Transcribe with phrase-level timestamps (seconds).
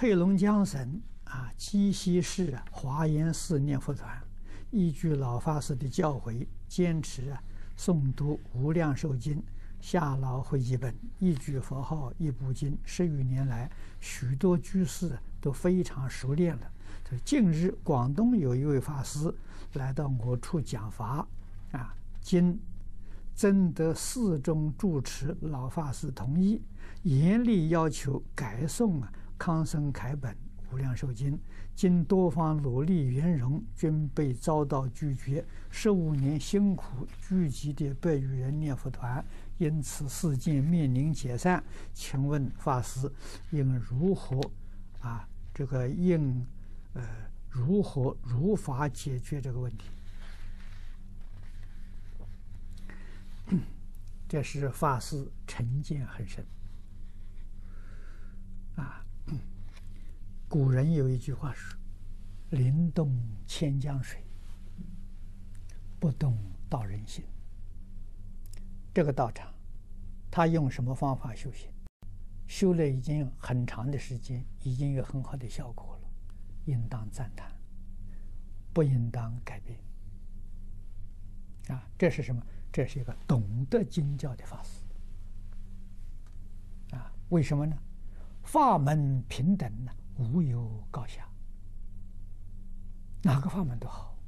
[0.00, 4.08] 黑龙江省啊鸡西市华严寺念佛团，
[4.70, 7.42] 依据老法师的教诲，坚持啊
[7.76, 9.36] 诵读《无量寿经》，
[9.80, 16.70] 下老会一本，一句佛号一部经，十余年来，许多居士都非常熟练了。
[17.24, 19.34] 近日，广东有一位法师
[19.72, 21.26] 来到我处讲法，
[21.72, 22.56] 啊，经
[23.34, 26.62] 征得寺中住持老法师同意，
[27.02, 30.34] 严厉要求改诵啊康生楷本
[30.72, 31.34] 《无量寿经》，
[31.74, 35.44] 经多方努力圆融，均被遭到拒绝。
[35.70, 39.24] 十五年辛苦聚集的百余人念佛团，
[39.58, 41.62] 因此事件面临解散。
[41.94, 43.10] 请问法师
[43.50, 44.40] 应如何
[45.00, 45.26] 啊？
[45.54, 46.44] 这个应？
[46.94, 47.02] 呃，
[47.48, 49.84] 如何如法解决这个问题？
[54.28, 56.44] 这是法师成见很深
[58.76, 59.04] 啊。
[60.48, 61.78] 古人有一句话说
[62.56, 63.14] ：“临动
[63.46, 64.24] 千江水，
[66.00, 66.38] 不动
[66.70, 67.22] 道人心。”
[68.94, 69.52] 这个道场，
[70.30, 71.70] 他用什么方法修行？
[72.46, 76.08] 修了已经很长的时间，已经有很好的效果了。
[76.64, 77.52] 应当赞叹，
[78.72, 79.78] 不应当改变。
[81.68, 82.42] 啊，这是什么？
[82.72, 84.82] 这是一个懂得经教的法师。
[86.96, 87.76] 啊，为什么呢？
[88.44, 91.26] 法门平等呢，无有高下，
[93.22, 94.18] 哪个法门都好。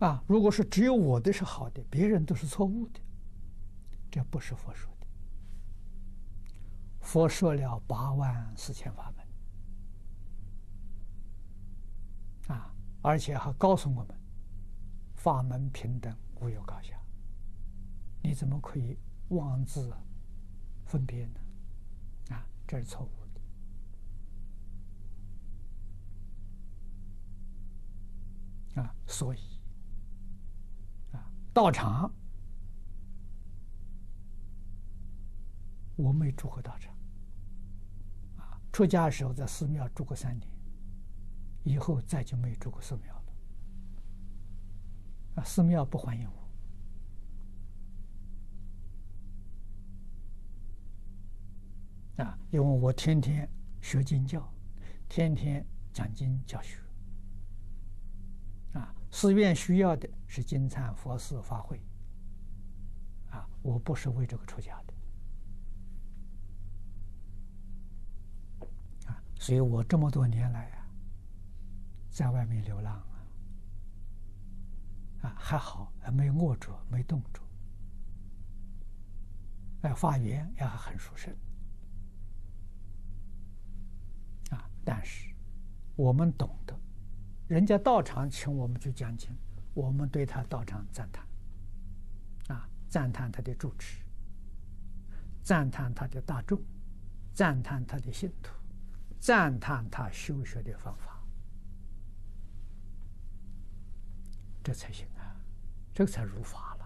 [0.00, 3.00] 啊，如果说只有我的是好的，别人都是错误的，
[4.10, 5.06] 这不是佛说的。
[7.00, 9.26] 佛说了八万四千法门。
[12.56, 12.72] 啊！
[13.02, 14.16] 而且还告诉我们，
[15.14, 16.96] 法门平等，无有高下。
[18.22, 19.92] 你怎么可以妄自
[20.84, 21.40] 分别呢？
[22.30, 23.25] 啊，这是错误
[28.76, 29.40] 啊，所以
[31.12, 32.10] 啊，道场
[35.96, 36.94] 我没住过道场。
[38.38, 40.48] 啊，出家的时候在寺庙住过三年。
[41.64, 43.24] 以后再就没住过寺庙了，
[45.34, 46.30] 啊，寺庙不欢迎
[52.16, 53.50] 我，啊，因为我天天
[53.80, 54.48] 学经教，
[55.08, 56.78] 天天讲经教学，
[59.16, 61.80] 寺院需要的是金灿、佛事、法会，
[63.30, 64.92] 啊，我不是为这个出家的，
[69.06, 70.86] 啊，所以我这么多年来啊。
[72.10, 73.24] 在外面流浪啊，
[75.22, 77.40] 啊还好，还没饿着，没冻着，
[79.80, 81.34] 哎，法缘也还很殊胜，
[84.50, 84.68] 啊！
[84.84, 85.34] 但是
[85.94, 86.78] 我们懂得，
[87.48, 89.30] 人家道场请我们去讲经，
[89.72, 91.24] 我们对他道场赞叹，
[92.48, 94.02] 啊，赞叹他的住持，
[95.42, 96.60] 赞叹他的大众，
[97.32, 98.50] 赞叹他的信徒，
[99.20, 101.22] 赞叹他修学的方法。
[104.64, 105.36] 这才行啊，
[105.94, 106.84] 这才如法了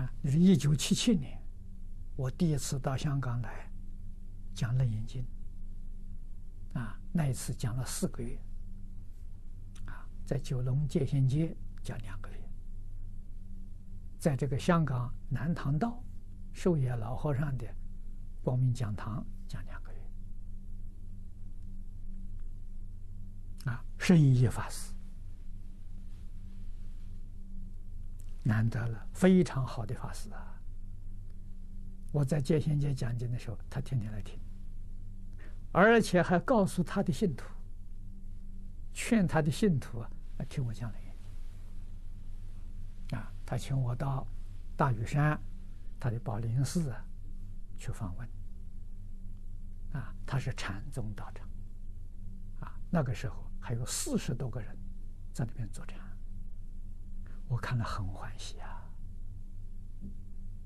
[0.00, 0.12] 啊！
[0.22, 1.42] 你是一九七七年，
[2.14, 3.68] 我第一次到香港来
[4.54, 5.20] 讲《楞严经》
[6.74, 8.38] 啊，那一次讲了四个月
[9.86, 12.36] 啊，在九龙界限街讲两个月，
[14.18, 16.02] 在这个香港南塘道
[16.52, 17.66] 寿野老和尚的
[18.42, 19.98] 光明讲堂讲两个月。
[23.70, 24.92] 啊，圣严法师
[28.42, 30.60] 难得了，非常好的法师啊！
[32.12, 34.38] 我在界限街讲经的时候，他天天来听，
[35.74, 37.44] 而且还告诉他的信徒，
[38.92, 40.08] 劝他的信徒啊
[40.48, 40.98] 听我讲的。
[43.16, 44.26] 啊，他请我到
[44.76, 45.38] 大屿山
[45.98, 47.04] 他的宝林寺啊
[47.76, 48.28] 去访问。
[49.92, 51.46] 啊，他是禅宗道长。
[52.60, 53.42] 啊，那个时候。
[53.66, 54.76] 还有四十多个人
[55.32, 55.98] 在那边坐禅，
[57.48, 58.84] 我看了很欢喜啊！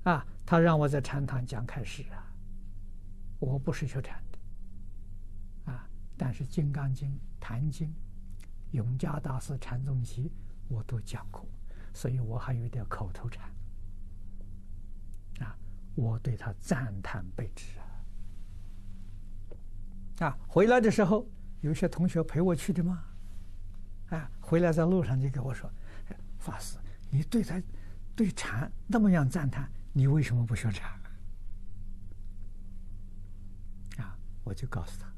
[0.03, 2.27] 啊，他让我在禅堂讲开示啊，
[3.39, 4.28] 我不是学禅的，
[6.19, 7.87] 但是《金刚经》《坛经》
[8.71, 10.29] 《永嘉大师禅宗集》
[10.67, 11.47] 我都讲过，
[11.93, 13.49] 所以我还有点口头禅
[15.39, 15.57] 啊，
[15.95, 17.79] 我对他赞叹备至
[20.19, 20.27] 啊！
[20.27, 21.25] 啊，回来的时候。
[21.61, 23.03] 有些同学陪我去的嘛，
[24.11, 25.69] 啊，回来在路上就跟我说
[26.39, 26.77] ：“法师，
[27.09, 27.61] 你对他
[28.15, 30.89] 对禅那么样赞叹，你为什么不学禅？”
[33.99, 35.08] 啊我就告诉他，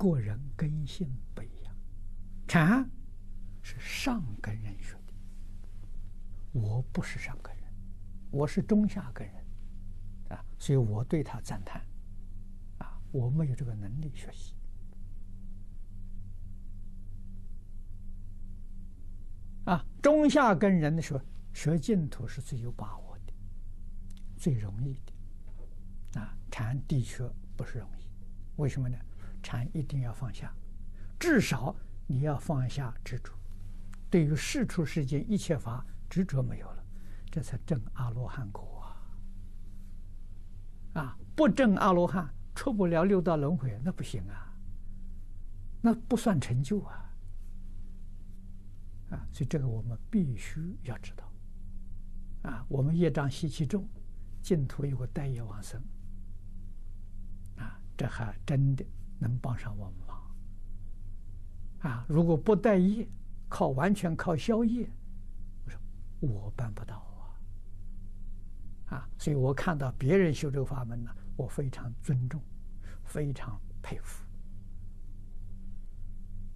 [0.00, 1.76] 个人根性不一样，
[2.48, 2.90] 禅
[3.60, 5.12] 是上根人学的，
[6.52, 7.64] 我不是上根人，
[8.30, 9.44] 我是中下根人，
[10.30, 11.86] 啊，所以我对他赞叹，
[12.78, 14.54] 啊，我没有这个能力学习，
[19.66, 21.20] 啊，中下根人的时候
[21.52, 23.34] 学净土是最有把握的，
[24.38, 28.08] 最容易的，啊，禅的确不是容易。
[28.56, 28.96] 为什么呢？
[29.42, 30.52] 禅一定要放下，
[31.18, 31.74] 至少
[32.06, 33.32] 你要放下执着。
[34.10, 36.84] 对于世出世间一切法，执着没有了，
[37.30, 38.82] 这才证阿罗汉果
[40.94, 41.00] 啊！
[41.00, 44.52] 啊，不证阿罗汉，出不了六道轮回，那不行啊，
[45.80, 47.10] 那不算成就啊！
[49.10, 51.30] 啊，所以这个我们必须要知道。
[52.42, 53.88] 啊，我们业障习气重，
[54.42, 55.80] 净土有个带业往生。
[57.96, 58.82] 这还真的
[59.20, 60.18] 能帮上我们忙
[61.92, 62.04] 啊！
[62.08, 63.06] 如果不带业，
[63.48, 64.90] 靠完全靠消业，
[65.64, 65.80] 我说
[66.20, 67.38] 我办不到啊！
[68.96, 72.42] 啊，所以我看到别人修这个法门呢，我非常尊重，
[73.04, 74.24] 非常佩服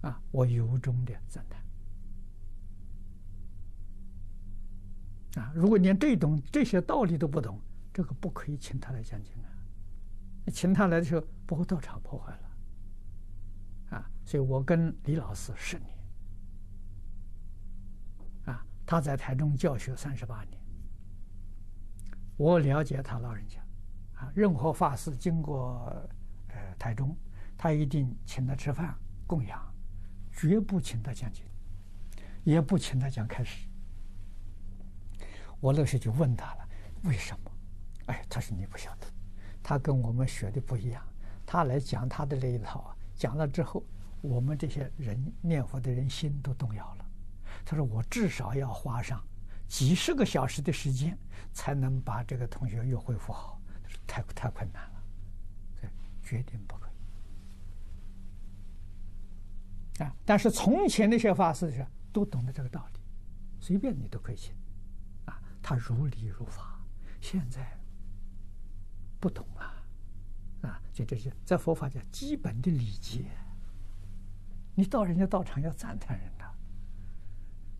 [0.01, 0.21] 啊！
[0.31, 1.45] 我由衷的赞
[5.33, 5.53] 叹啊！
[5.55, 7.61] 如果连这种这些道理都不懂，
[7.93, 9.49] 这个不可以请他来讲经啊！
[10.51, 12.49] 请他来的时候，不会道场破坏了，
[14.25, 15.95] 所以我跟李老师十年，
[18.45, 20.59] 啊，他在台中教学三十八年，
[22.35, 23.59] 我了解他老人家，
[24.15, 25.85] 啊，任何法师经过
[26.49, 27.15] 呃台中，
[27.55, 29.61] 他一定请他吃饭供养，
[30.31, 31.45] 绝不请他讲经，
[32.43, 33.67] 也不请他讲开始。
[35.59, 36.67] 我那时就问他了，
[37.03, 37.51] 为什么？
[38.07, 39.07] 哎，他说你不晓得。
[39.63, 41.03] 他跟我们学的不一样，
[41.45, 43.83] 他来讲他的那一套啊，讲了之后，
[44.25, 47.05] 我们这些人念佛的人心都动摇了。
[47.63, 49.23] 他说：“我至少要花上
[49.67, 51.17] 几十个小时的时间，
[51.53, 53.61] 才能把这个同学又恢复好。
[54.07, 55.03] ”：“太太困难了，
[55.81, 55.89] 对，
[56.21, 56.89] 决定不可
[59.97, 62.99] 以。”啊，但是从前那些法师是都懂得这个道理，
[63.59, 64.53] 随便你都可以信，
[65.25, 66.79] 啊，他如理如法。
[67.21, 67.65] 现在。
[69.17, 73.25] 不懂了，啊，就这些，在佛法叫基本的礼节。
[74.75, 76.45] 你到人家道场要赞叹人的，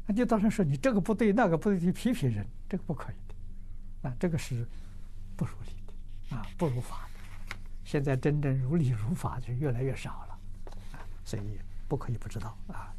[0.07, 4.65] 那就道场说你这个不对，那个不对，你批评人，这个不可以的，啊，这个是
[5.35, 7.57] 不如理的，啊，不如法的。
[7.83, 10.39] 现在真正如理如法就越来越少了，
[10.93, 11.59] 啊，所以
[11.89, 12.94] 不可以不知道啊。